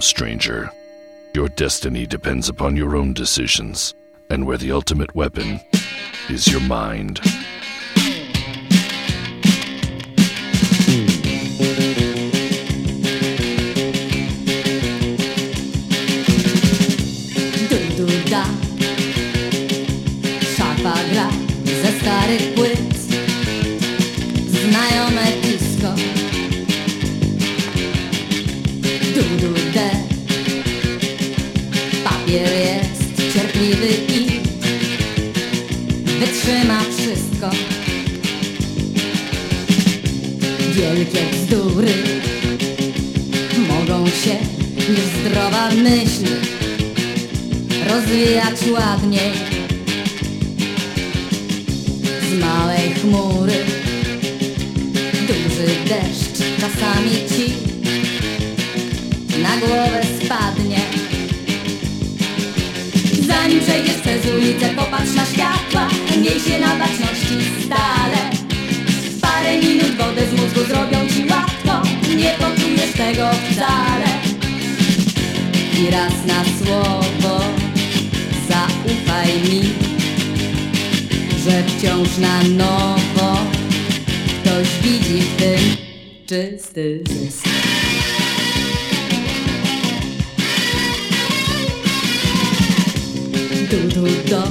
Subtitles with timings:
[0.00, 0.70] Stranger.
[1.34, 3.94] Your destiny depends upon your own decisions,
[4.30, 5.60] and where the ultimate weapon
[6.28, 7.20] is your mind.
[45.82, 46.24] Myśl
[47.88, 49.32] rozwijać ładniej
[52.30, 53.52] Z małej chmury
[55.28, 57.54] Duży deszcz czasami ci
[59.42, 60.80] Na głowę spadnie.
[63.26, 65.88] Zanim przejdziesz przez ulicę popatrz na światła
[66.22, 68.30] Miej się na baczności stale.
[69.20, 74.27] Parę minut wodę z mózgu zrobią ci łatwo Nie poczujesz tego wcale
[75.78, 77.44] i raz na słowo
[78.48, 79.62] zaufaj mi,
[81.44, 83.38] że wciąż na nowo
[84.42, 85.60] ktoś widzi w tym
[86.26, 87.48] czysty zysk.
[93.70, 94.42] Du, du, do.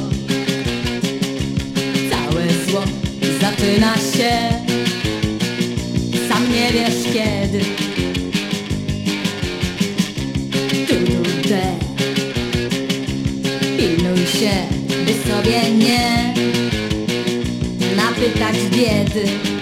[2.10, 2.84] Całe zło
[3.42, 4.50] zaczyna się,
[6.30, 7.87] sam nie wiesz kiedy.
[15.28, 16.34] Sobie nie
[17.96, 19.57] napytać biedy.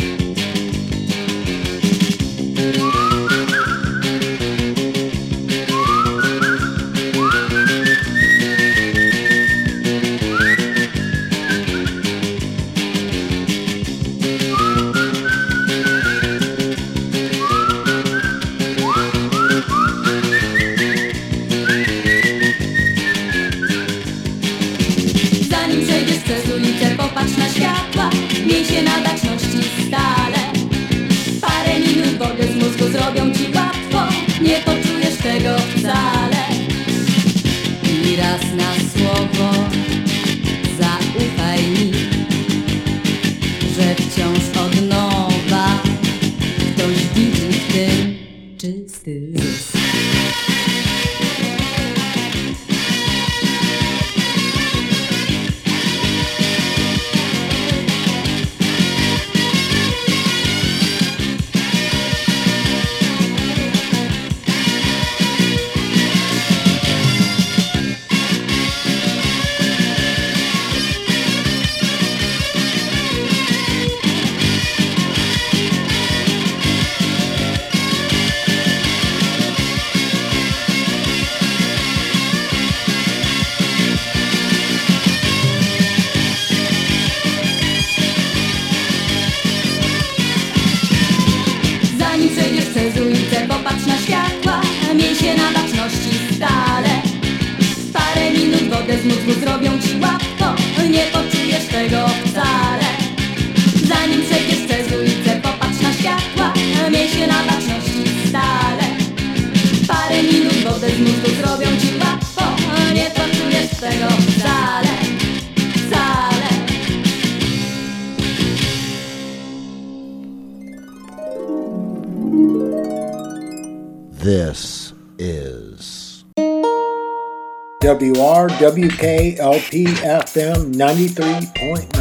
[128.55, 131.91] WRWKLP FM 93.9.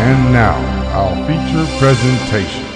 [0.00, 0.58] And now,
[0.92, 2.67] our feature presentation.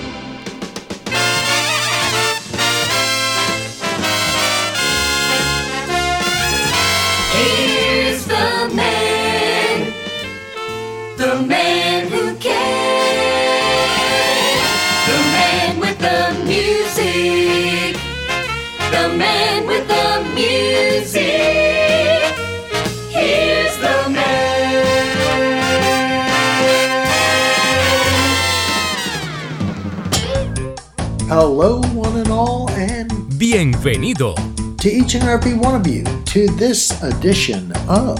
[31.62, 34.34] Hello, one and all, and Bienvenido.
[34.78, 38.16] to each and every one of you to this edition of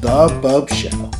[0.00, 1.15] The Bopst Show.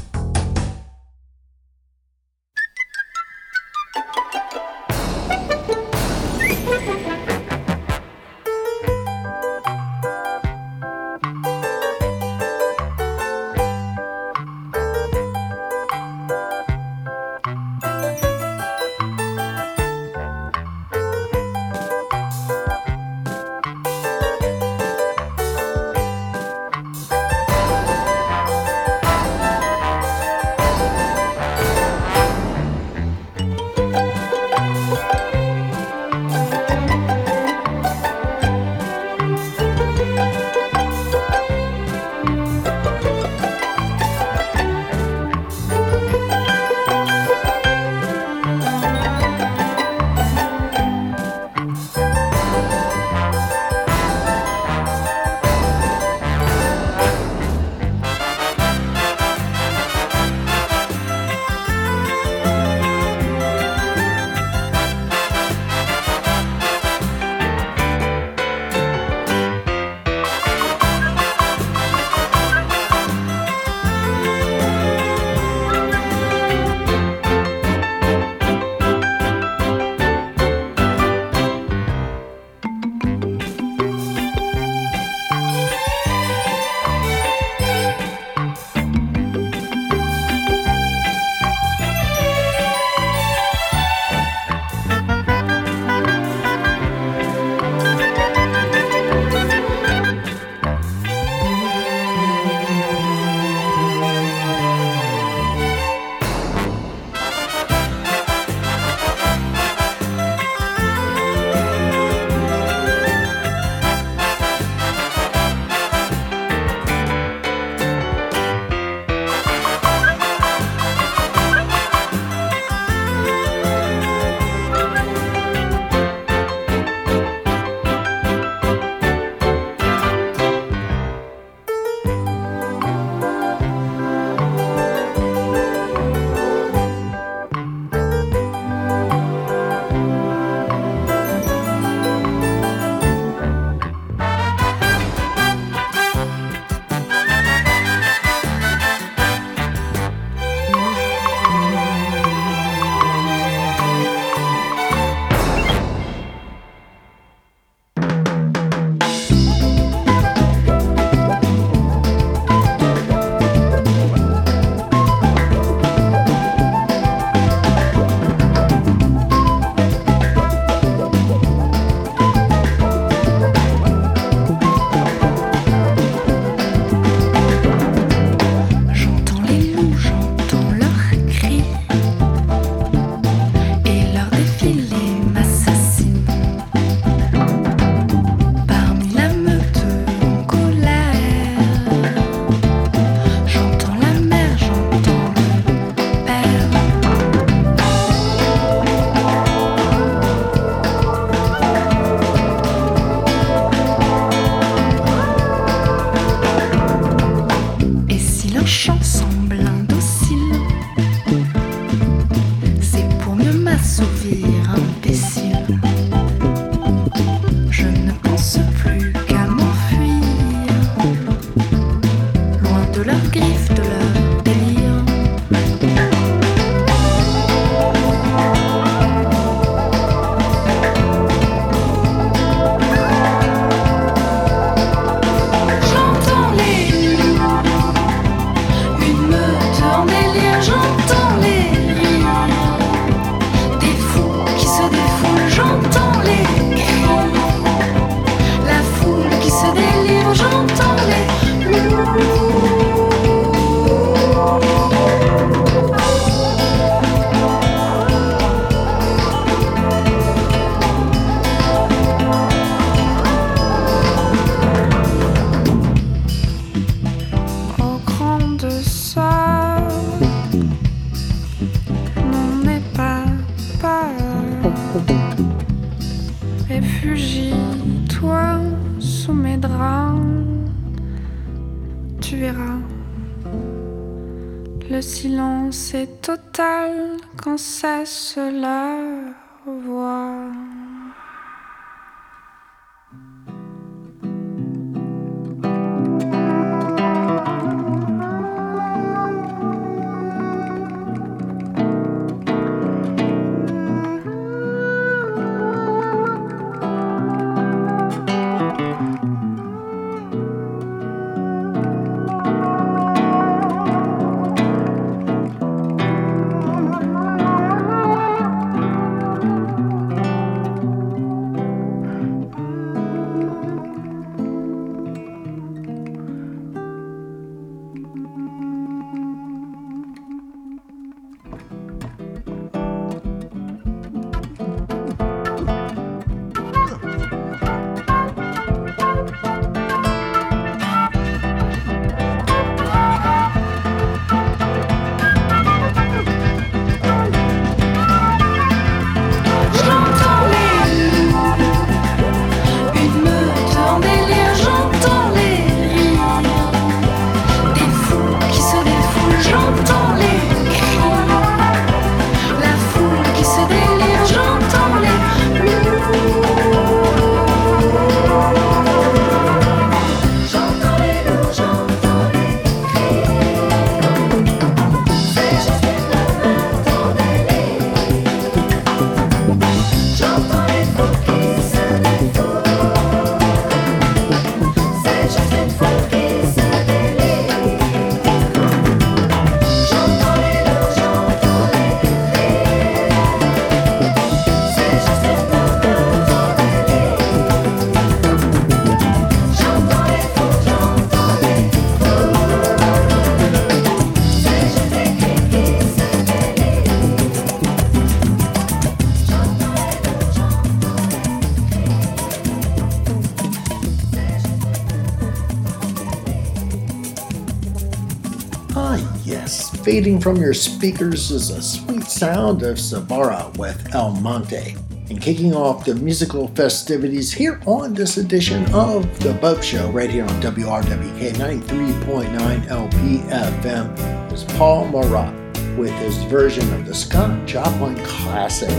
[419.87, 424.75] fading from your speakers is a sweet sound of Savarah with El Monte.
[425.11, 430.11] And kicking off the musical festivities here on this edition of The Bopst Show, right
[430.11, 435.33] here on WRWK 93.9 LPFM, is Paul Mauriat
[435.79, 438.71] with his version of the Scott Joplin classic,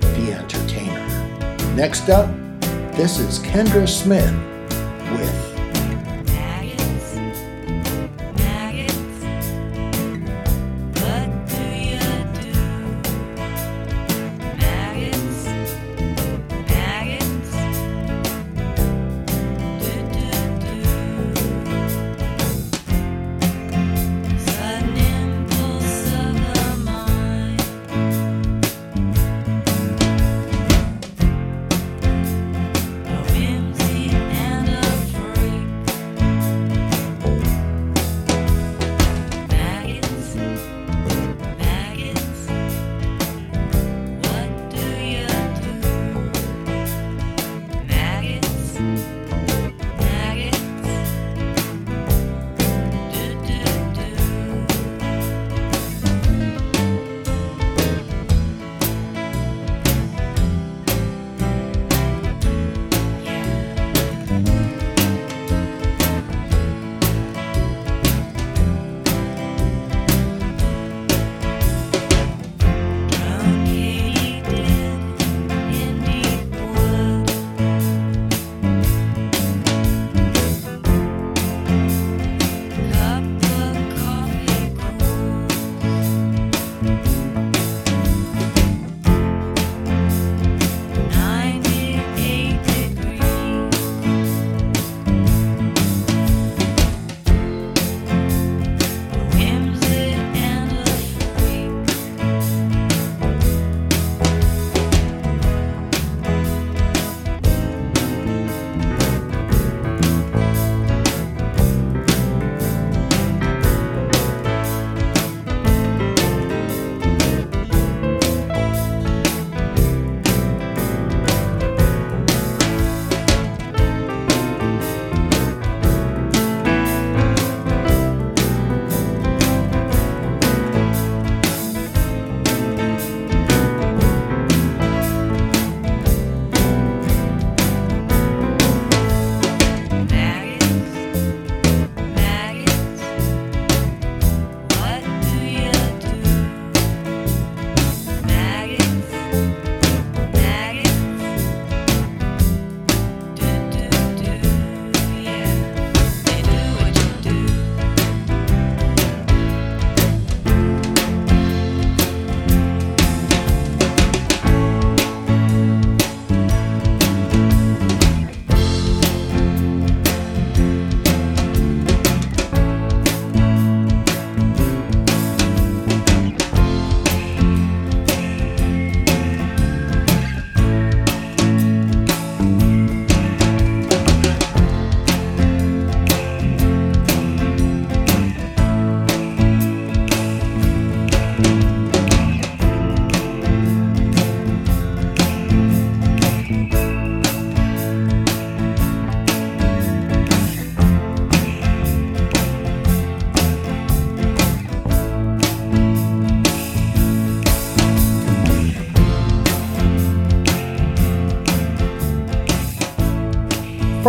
[0.00, 1.76] The Entertainer.
[1.76, 2.28] Next up,
[2.96, 4.34] this is Kendra Smith
[5.12, 5.55] with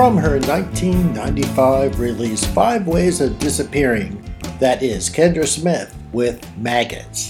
[0.08, 4.24] from her 1995 release Five Ways of Disappearing.
[4.58, 7.27] That is Kendra Smith with Maggots.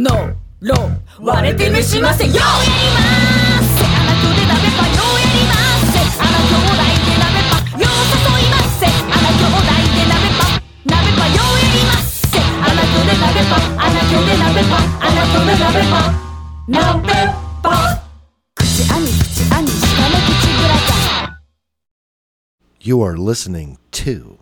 [0.00, 0.74] のろ
[1.20, 3.02] 割れてみしませようやりま
[3.62, 3.82] す。
[3.84, 5.98] あな子でなべばようやります。
[6.18, 8.84] あの兄いでなべばよう誘います。
[8.84, 10.42] あの兄いでなべば
[10.86, 12.32] なべばようやります。
[12.60, 15.94] あな子でなべばあな子でなべばあな子でなべば
[16.68, 17.06] なべ
[17.62, 17.66] ば
[18.54, 21.40] 口あに口あに下の口ぐらだ
[22.80, 24.38] You are listening to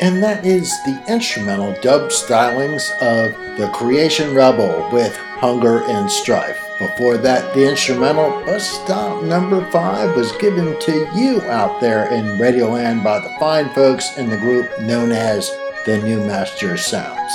[0.00, 6.64] and that is the instrumental dub stylings of The Creation Rebel with Hunger and Strife.
[6.78, 12.38] Before that, the instrumental Bus Stop number 5 was given to you out there in
[12.38, 15.50] Radioland by the fine folks in the group known as
[15.86, 17.32] the New Mastersounds.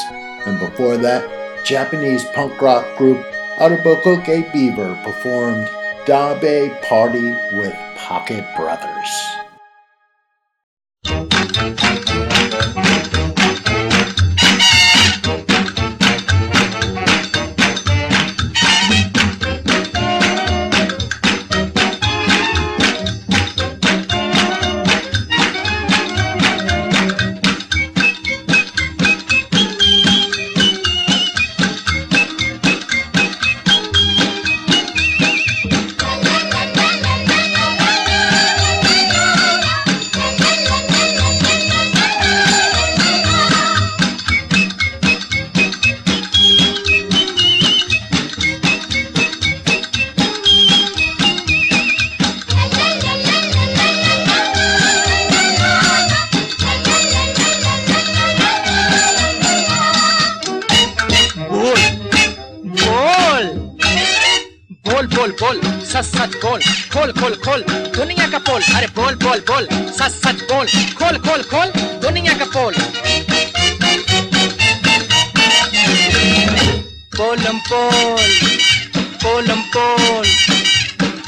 [0.47, 3.25] And before that, Japanese punk rock group
[3.57, 5.67] Otoboke Beaver performed
[6.05, 9.42] Dabe Party with Pocket Brothers.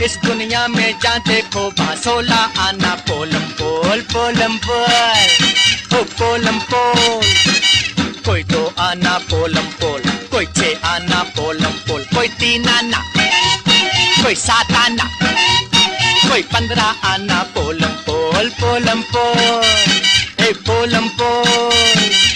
[0.05, 7.23] इस दुनिया में जहाँ देखो बासोला आना पोलम पोल पोलम पोल ओ पोलम पोल।
[8.25, 13.01] कोई दो आना पोलम पोल, कोई छह आना पोलम पोल, कोई तीन आना,
[14.21, 15.09] कोई सात आना,
[16.29, 19.73] कोई पंद्रह आना पोलम पोल पोलम पोल,
[20.45, 22.34] ए पोलम पोल।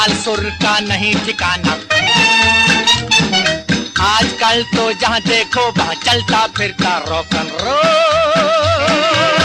[0.00, 1.72] ताल सुर का नहीं ठिकाना।
[4.02, 9.39] आजकल तो जहाँ देखो वहाँ चलता फिरता रोकन रोल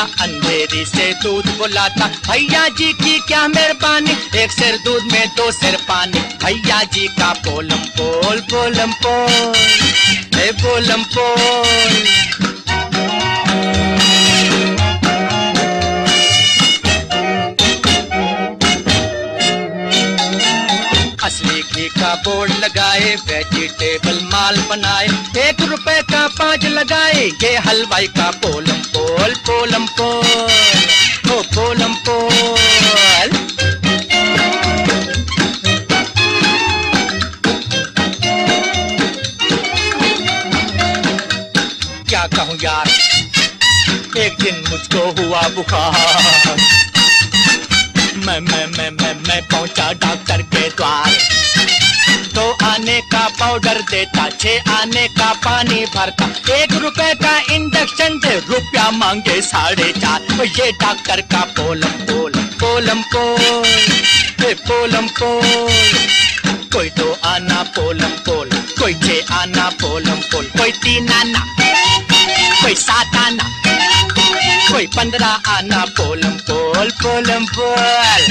[0.00, 4.12] आता अंधेरी से दूध बुलाता। भैया जी की क्या मेहरबानी?
[4.38, 11.02] एक सिर दूध में, दो सिर पानी। भैया जी का बोलम पोल बोलम पोल बोलम
[11.16, 11.92] पोल
[21.80, 25.06] घी का बोर्ड लगाए वेजिटेबल माल बनाए।
[25.38, 30.26] एक रुपए का पाँच लगाए, ये हलवाई का पोलम पोल पोलम पोल,
[31.32, 33.30] ओ पोलम पोल।
[42.08, 42.88] क्या कहूँ यार,
[44.18, 46.56] एक दिन मुझको हुआ बुखार।
[48.16, 51.39] मैं मैं मैं मैं मैं पहुँचा डॉक्टर के द्वार। का
[53.30, 59.92] पाउडर देता, छह आने का पानी भरता। एक रुपए का इंडक्शन दे, रुपया मांगे साढ़े
[59.92, 65.68] चार। ये डॉक्टर का पोलम पोल पोलम पोल पोलम पोल।
[66.72, 71.44] कोई दो आना पोलम पोल, कोई छह आना पोलम पोल, कोई तीन आना,
[72.62, 73.44] कोई सात आना,
[74.70, 78.22] कोई पंद्रह आना। पोलम पोल पोलम पोल,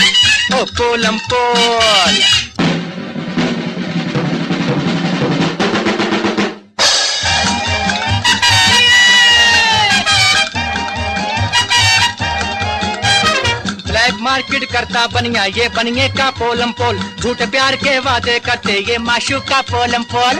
[0.53, 2.21] ओ पोलम पोल।
[14.71, 19.61] करता बनिया, ये बनिए का पोलम पोल। झूठ प्यार के वादे करते, ये माशू का
[19.71, 20.35] पोलम पोल।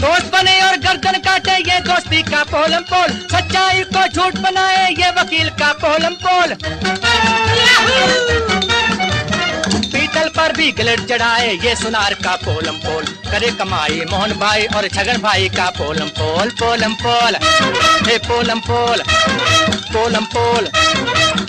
[0.00, 5.10] दोस्त बने और गर्दन काटे, ये दोस्ती का पोलम पोल। सच्चाई को झूठ बनाए, ये
[5.20, 6.56] वकील का पोलम पोल।
[10.38, 15.20] पर भी गिलट चढ़ाए, ये सुनार का पोलम पोल। करे कमाई मोहन भाई और छगन
[15.22, 17.36] भाई का पोलम पोल पोलम पोल।
[18.08, 19.02] हे पोलम पोल
[19.92, 20.70] पोलम पोल।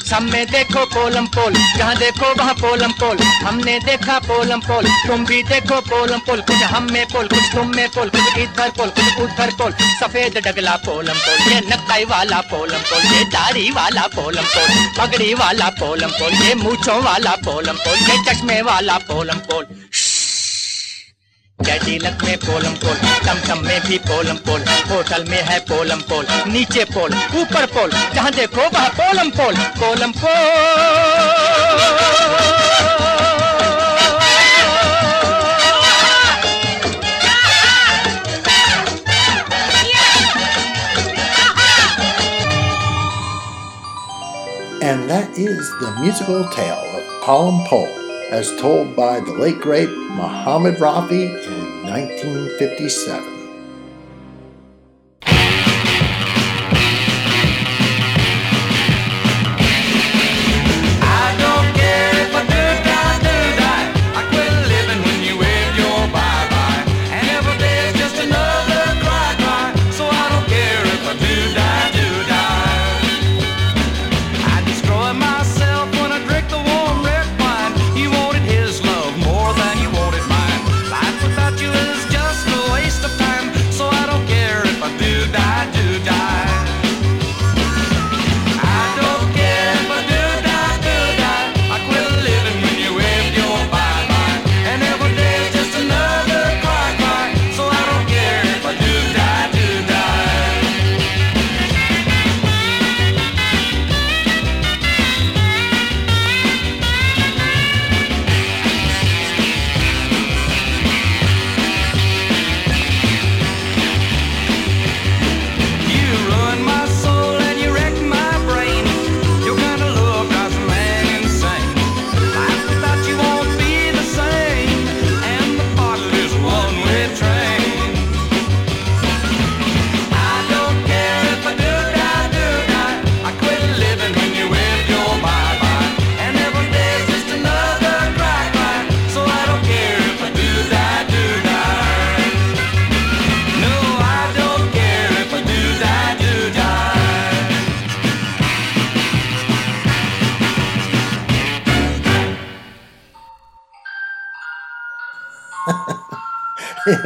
[0.10, 5.26] सब में देखो पोलम पोल, जहाँ देखो वहाँ पोलम पोल। हमने देखा पोलम पोल, तुम
[5.26, 8.90] भी देखो पोलम पोल। कुछ हम में पोल, कुछ तुम में पोल, कुछ इधर पोल,
[8.90, 14.08] कुछ उधर पोल। सफ़ेद डगला पोलम पोल, ये नकाई वाला पोलम पोल, ये दाढ़ी वाला
[14.16, 18.98] पोलम पोल, पगड़ी वाला पोलम पोल, ये मूछों वाला पोलम पोल, ये चश्मे वाला वाला
[19.08, 19.64] पोलम पोल
[21.60, 24.62] कैडीलक में पोलम पोल टमटम में भी पोलम पोल
[24.92, 30.12] होटल में है पोलम पोल नीचे पोल ऊपर पोल जहाँ देखो वह पोलम पोल पोलम
[30.24, 31.50] पोल
[44.82, 47.99] And that is the musical tale of Polam Pol
[48.32, 53.39] as told by the late great Mohammad Rafi in 1957.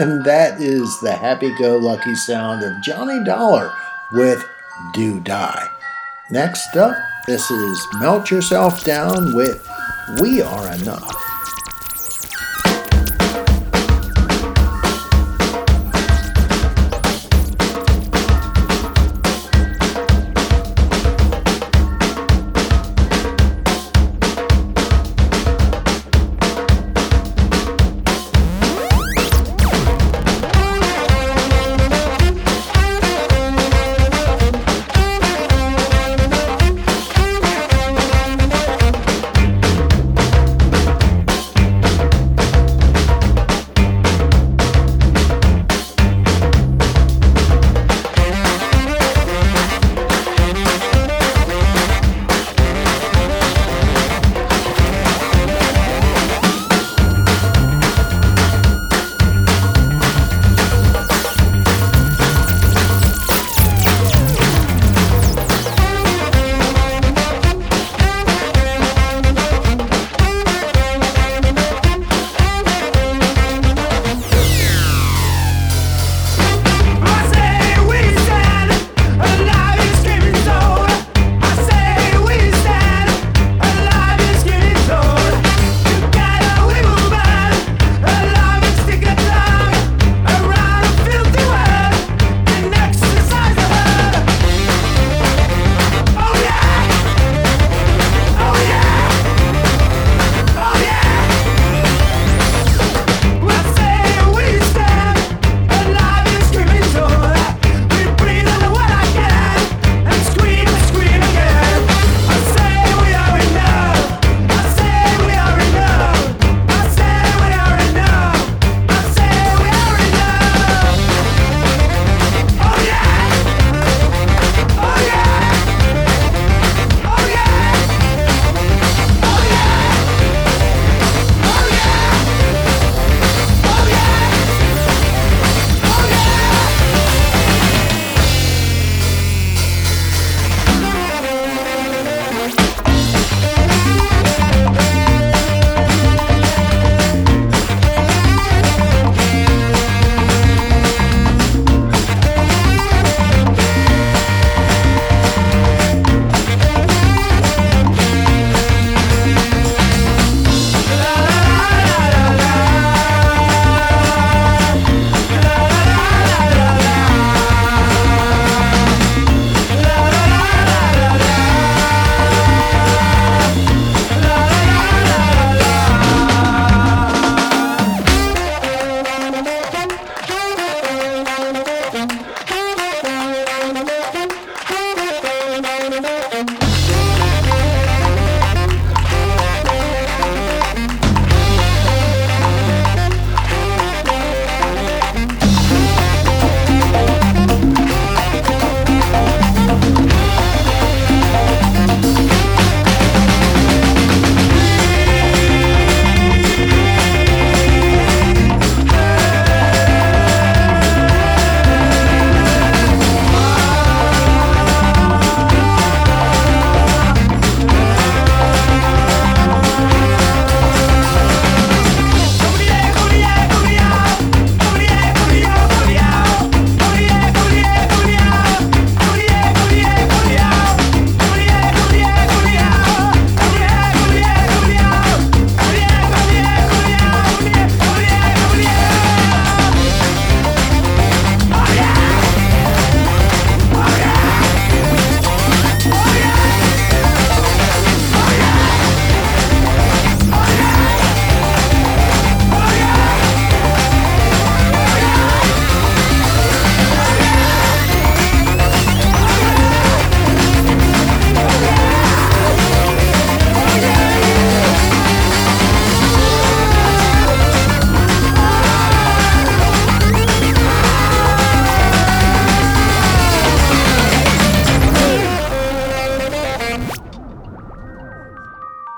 [0.03, 3.71] And that is the happy go lucky sound of Johnny Dollar
[4.11, 4.43] with
[4.93, 5.69] Do Die.
[6.29, 6.93] Next up,
[7.25, 9.65] this is Melt Yourself Down with
[10.19, 11.22] We Are Enough.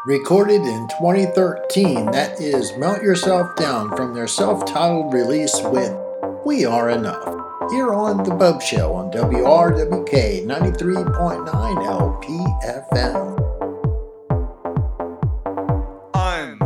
[0.05, 5.97] Recorded in 2013, that is Melt Yourself Down from their self titled release with
[6.45, 7.25] We Are Enough.
[7.71, 13.33] Here on The Bopst Show on WRWK 93.9 LPFM.
[16.13, 16.61] I'm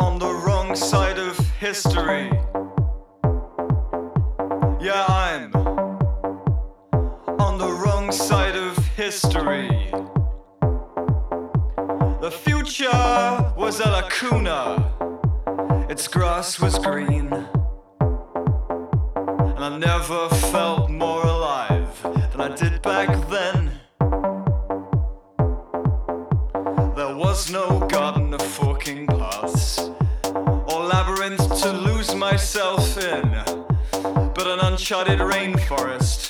[0.00, 2.30] on the wrong side of history.
[4.80, 5.54] Yeah, I'm
[7.38, 9.79] on the wrong side of history
[12.70, 14.86] future was a lacuna,
[15.88, 17.48] its grass was green, and
[19.58, 23.72] I never felt more alive than I did back then.
[26.94, 29.90] There was no garden of forking paths,
[30.24, 33.30] or labyrinth to lose myself in,
[34.34, 36.29] but an uncharted rainforest.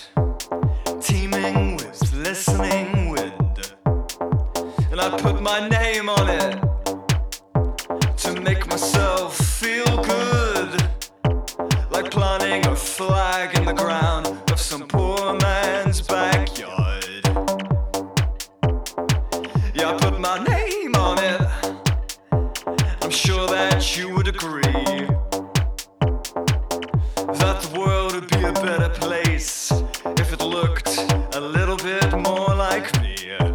[30.62, 30.98] looked
[31.34, 33.49] a little bit more like me.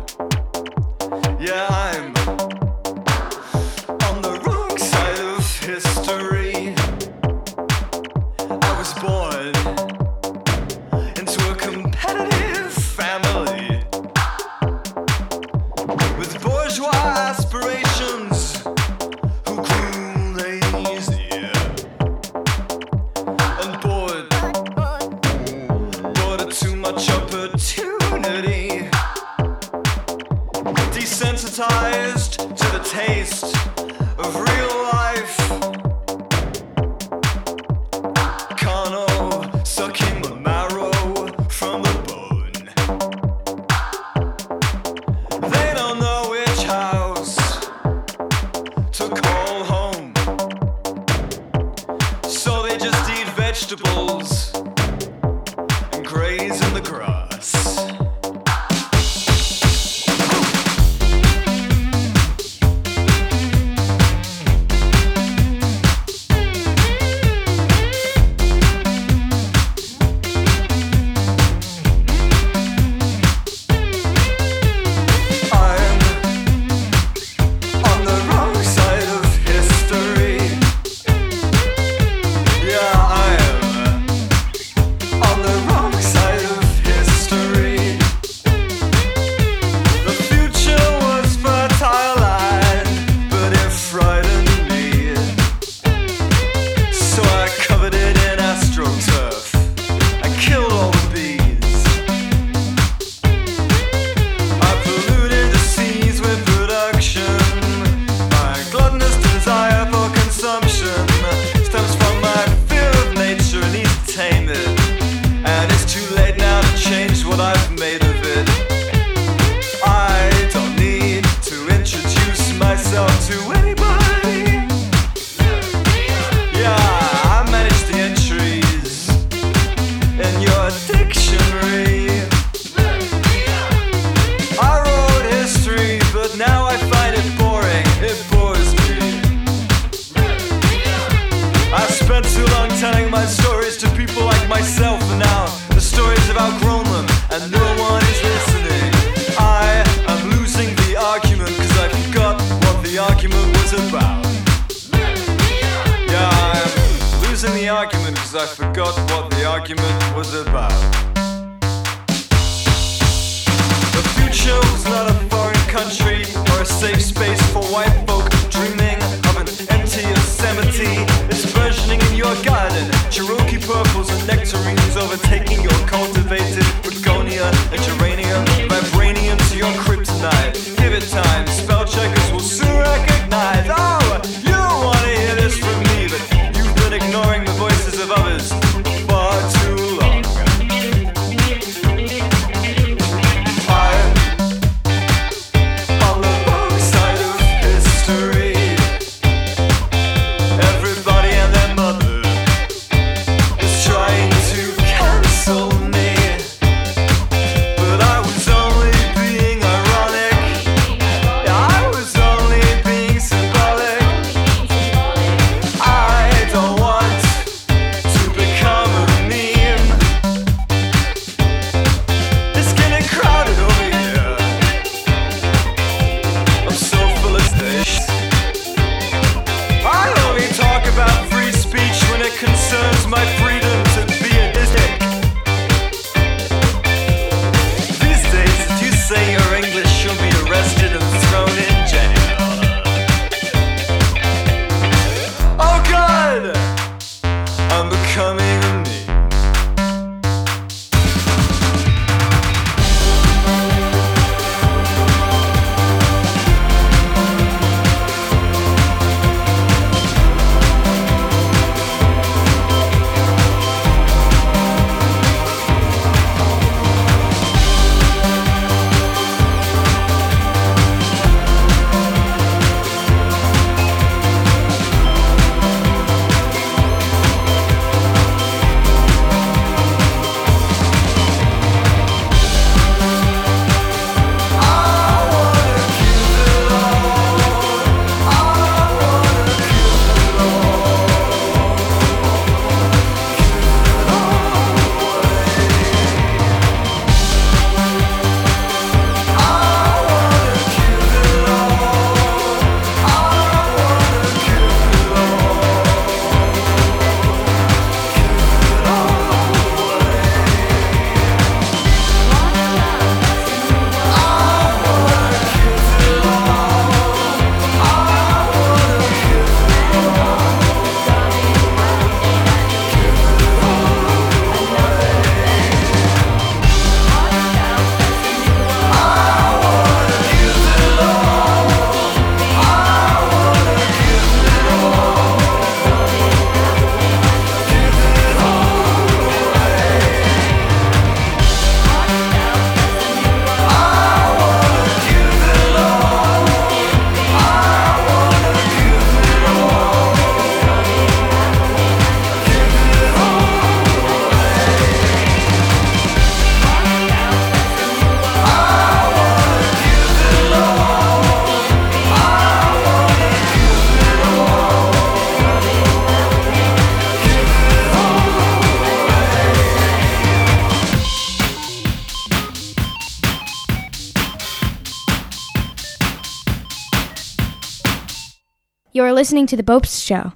[379.26, 380.34] Listening to The Bopst Show.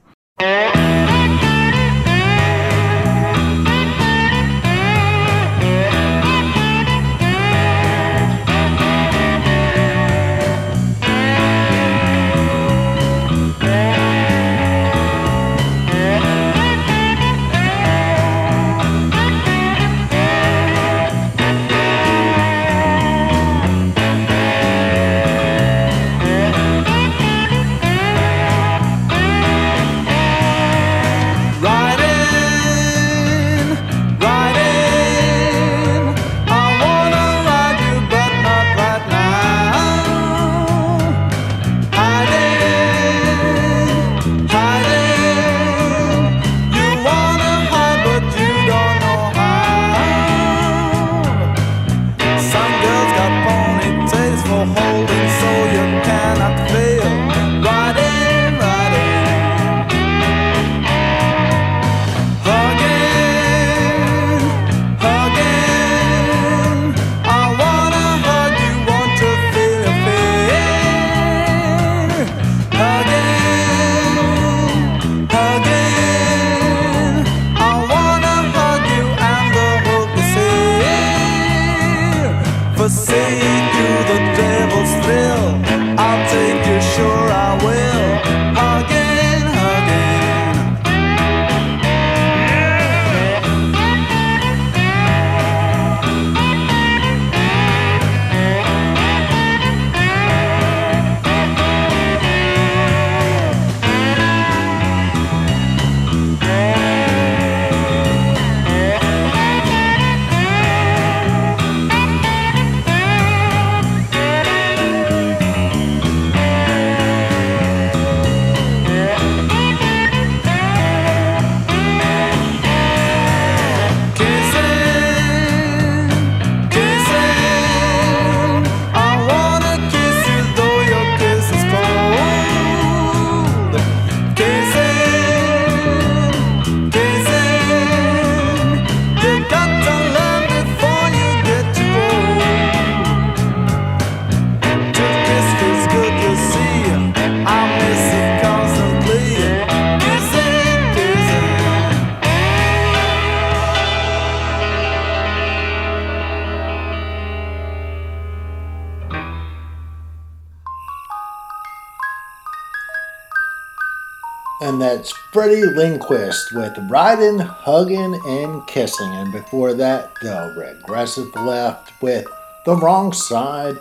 [164.89, 169.11] That's Freddy Lindquist with Riding, Hugging, and Kissing.
[169.13, 172.25] And before that, the Regressive Left with
[172.65, 173.75] The Wrong Side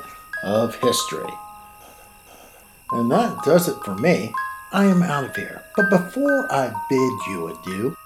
[0.44, 1.32] of History.
[2.92, 4.34] And that does it for me.
[4.70, 5.62] I am out of here.
[5.76, 7.96] But before I bid you adieu,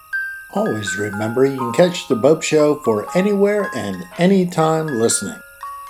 [0.55, 5.40] always remember you can catch The Bopst Show for anywhere and anytime listening.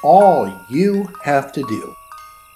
[0.02, 1.94] All you have to do,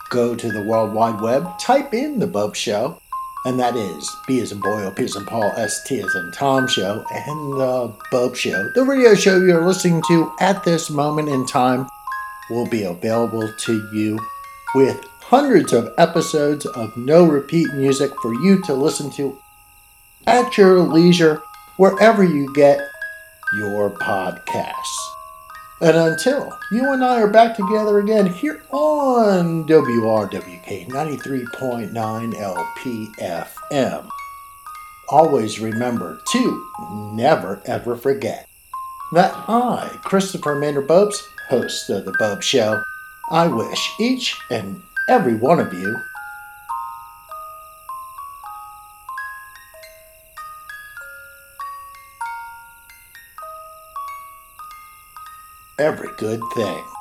[0.08, 3.02] go to the World Wide Web, type in The Bopst Show,
[3.46, 6.14] and that is B as in boy, O P as in Paul, S T as
[6.16, 8.70] in Tom show, and the Bopst Show.
[8.74, 11.86] The radio show you're listening to at this moment in time
[12.50, 14.18] will be available to you
[14.74, 19.38] with hundreds of episodes of no repeat music for you to listen to
[20.26, 21.40] at your leisure
[21.76, 22.80] wherever you get
[23.54, 25.15] your podcasts.
[25.78, 34.08] And until you and I are back together again here on WRWK 93.9 LPFM,
[35.10, 36.70] always remember to
[37.12, 38.48] never ever forget
[39.12, 41.20] that I, Christopher Bopst,
[41.50, 42.82] host of The Bopst Show,
[43.30, 45.94] I wish each and every one of you
[55.86, 56.95] every good thing.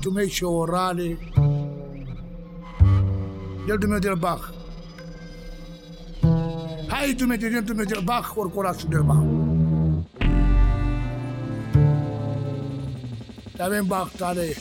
[0.00, 1.18] Romane, tu mi orale
[3.66, 4.52] Del del Bach.
[6.88, 7.26] Hai tu
[7.84, 9.24] del Bach or corazul del Bach.
[13.58, 14.56] Avem Bach tare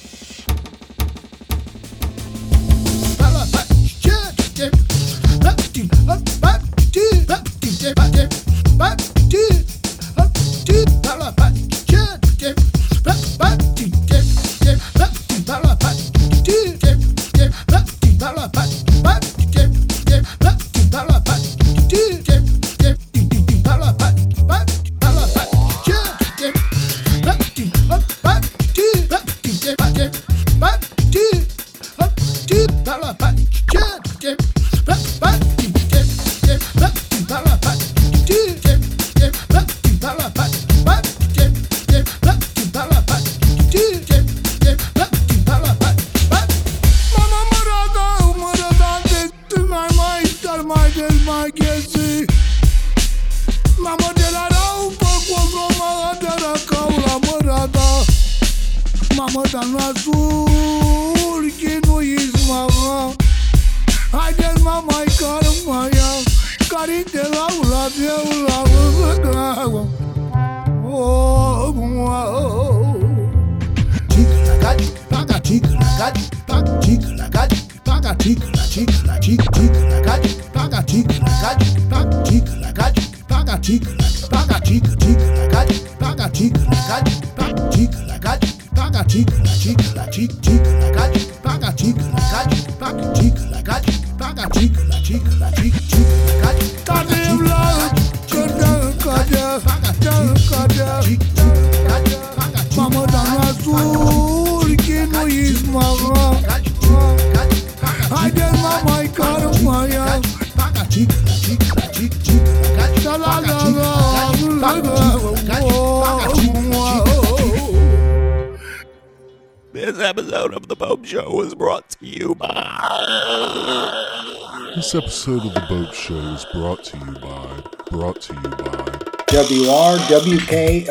[129.31, 130.85] by WRWKLP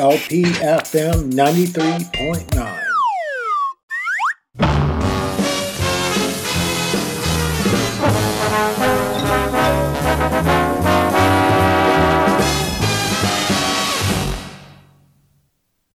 [0.62, 2.17] FM 93.9.